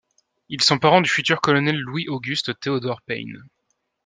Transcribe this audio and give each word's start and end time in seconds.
Ils 0.49 0.63
sont 0.63 0.79
parents 0.79 1.01
du 1.01 1.09
futur 1.11 1.41
colonel 1.41 1.77
Louis 1.79 2.07
Auguste 2.07 2.59
Théodore 2.59 3.03
Pein. 3.03 3.35